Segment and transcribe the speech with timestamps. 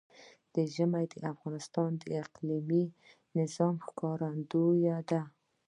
[0.73, 2.83] ژمی د افغانستان د اقلیمي
[3.37, 5.21] نظام ښکارندوی ده.